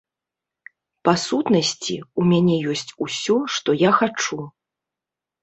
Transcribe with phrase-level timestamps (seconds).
[1.07, 4.41] Па сутнасці, у мяне ёсць усё, што я хачу.